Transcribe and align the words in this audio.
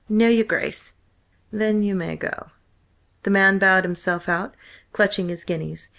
"No, 0.09 0.27
your 0.29 0.45
Grace." 0.45 0.93
"Then 1.51 1.83
you 1.83 1.93
may 1.93 2.15
go." 2.15 2.49
The 3.21 3.29
man 3.29 3.59
bowed 3.59 3.83
himself 3.83 4.27
out, 4.27 4.55
clutching 4.93 5.29
his 5.29 5.43
guineas. 5.43 5.89